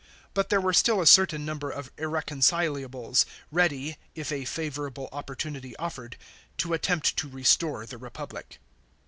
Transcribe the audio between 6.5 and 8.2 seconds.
to attempt to restore the